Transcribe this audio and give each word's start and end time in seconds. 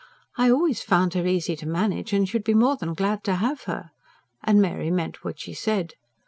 "I 0.35 0.49
always 0.49 0.81
found 0.81 1.13
her 1.13 1.27
easy 1.27 1.55
to 1.57 1.67
manage, 1.67 2.11
and 2.11 2.27
should 2.27 2.43
be 2.43 2.55
more 2.55 2.75
than 2.75 2.95
glad 2.95 3.23
to 3.25 3.35
have 3.35 3.65
her"; 3.65 3.91
and 4.43 4.59
Mary 4.59 4.89
meant 4.89 5.23
what 5.23 5.39
she 5.39 5.53
said. 5.53 5.93